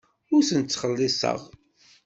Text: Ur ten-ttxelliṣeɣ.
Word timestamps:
Ur 0.33 0.41
ten-ttxelliṣeɣ. 0.47 1.39